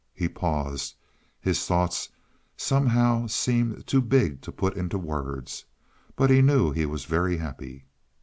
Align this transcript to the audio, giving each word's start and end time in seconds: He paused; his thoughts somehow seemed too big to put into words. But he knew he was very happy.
He 0.15 0.27
paused; 0.27 0.95
his 1.39 1.63
thoughts 1.67 2.09
somehow 2.57 3.27
seemed 3.27 3.85
too 3.85 4.01
big 4.01 4.41
to 4.41 4.51
put 4.51 4.75
into 4.75 4.97
words. 4.97 5.65
But 6.15 6.31
he 6.31 6.41
knew 6.41 6.71
he 6.71 6.87
was 6.87 7.05
very 7.05 7.37
happy. 7.37 7.85